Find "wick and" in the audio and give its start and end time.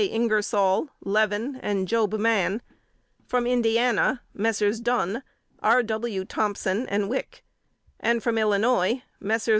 7.07-8.23